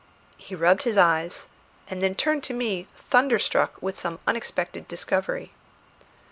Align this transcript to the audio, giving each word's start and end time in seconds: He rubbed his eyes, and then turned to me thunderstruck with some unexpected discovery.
He 0.39 0.55
rubbed 0.55 0.81
his 0.81 0.97
eyes, 0.97 1.45
and 1.87 2.01
then 2.01 2.15
turned 2.15 2.43
to 2.45 2.55
me 2.55 2.87
thunderstruck 2.97 3.79
with 3.83 3.99
some 3.99 4.17
unexpected 4.25 4.87
discovery. 4.87 5.51